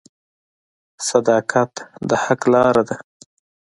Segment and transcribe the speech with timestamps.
[1.09, 1.71] •صداقت
[2.09, 2.97] د حق لاره ده.